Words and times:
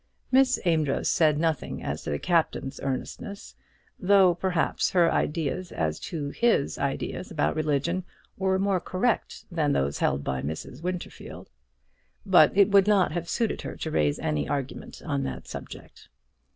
Miss 0.31 0.59
Amedroz 0.65 1.07
said 1.07 1.37
nothing 1.37 1.83
as 1.83 2.01
to 2.01 2.09
the 2.09 2.17
Captain's 2.17 2.79
earnestness, 2.81 3.53
though, 3.99 4.33
perhaps, 4.33 4.89
her 4.89 5.11
ideas 5.13 5.71
as 5.71 5.99
to 5.99 6.29
his 6.29 6.79
ideas 6.79 7.29
about 7.29 7.55
religion 7.55 8.03
were 8.35 8.57
more 8.57 8.79
correct 8.79 9.45
than 9.51 9.73
those 9.73 9.99
held 9.99 10.23
by 10.23 10.41
Mrs. 10.41 10.81
Winterfield. 10.81 11.51
But 12.25 12.57
it 12.57 12.71
would 12.71 12.87
not 12.87 13.11
have 13.11 13.29
suited 13.29 13.61
her 13.61 13.75
to 13.75 13.91
raise 13.91 14.17
any 14.17 14.47
argument 14.49 15.03
on 15.05 15.21
that 15.25 15.47
subject. 15.47 16.09